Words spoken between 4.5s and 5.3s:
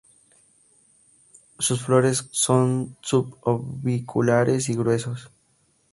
y gruesos.